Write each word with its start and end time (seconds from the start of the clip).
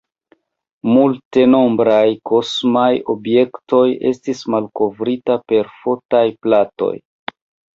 Multenombraj 0.93 2.07
kosmaj 2.31 2.89
objektoj 3.15 3.83
estis 4.13 4.43
malkovrita 4.55 5.39
per 5.53 5.71
fotaj 5.83 6.25
platoj. 6.47 6.93